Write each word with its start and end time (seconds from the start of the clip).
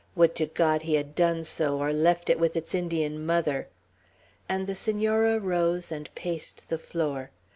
Would 0.15 0.33
to 0.37 0.47
God 0.47 0.81
he 0.81 0.95
had 0.95 1.13
done 1.13 1.43
so, 1.43 1.77
or 1.77 1.93
left 1.93 2.31
it 2.31 2.39
with 2.39 2.55
its 2.55 2.73
Indian 2.73 3.23
mother!" 3.23 3.67
and 4.49 4.65
the 4.65 4.73
Senora 4.73 5.39
rose, 5.39 5.91
and 5.91 6.09
paced 6.15 6.69
the 6.69 6.79
floor. 6.79 7.29